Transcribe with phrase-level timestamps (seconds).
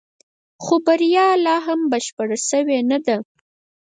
[0.63, 3.17] خو بريا لا هم بشپړه شوې نه وه.